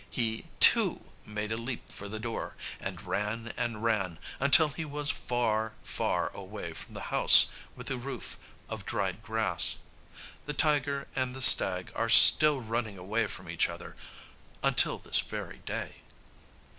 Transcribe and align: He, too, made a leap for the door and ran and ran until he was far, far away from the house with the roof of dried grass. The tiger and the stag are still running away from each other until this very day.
He, 0.09 0.45
too, 0.59 1.05
made 1.27 1.51
a 1.51 1.57
leap 1.57 1.91
for 1.91 2.09
the 2.09 2.17
door 2.17 2.55
and 2.79 3.03
ran 3.03 3.53
and 3.55 3.83
ran 3.83 4.17
until 4.39 4.69
he 4.69 4.83
was 4.83 5.11
far, 5.11 5.75
far 5.83 6.29
away 6.29 6.73
from 6.73 6.95
the 6.95 7.13
house 7.13 7.51
with 7.75 7.85
the 7.85 7.97
roof 7.97 8.37
of 8.67 8.83
dried 8.83 9.21
grass. 9.21 9.77
The 10.47 10.55
tiger 10.55 11.07
and 11.15 11.35
the 11.35 11.39
stag 11.41 11.91
are 11.93 12.09
still 12.09 12.61
running 12.61 12.97
away 12.97 13.27
from 13.27 13.47
each 13.47 13.69
other 13.69 13.95
until 14.63 14.97
this 14.97 15.19
very 15.19 15.59
day. 15.67 15.97